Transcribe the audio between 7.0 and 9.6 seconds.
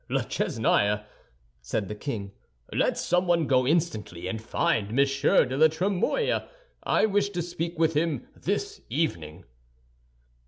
wish to speak with him this evening."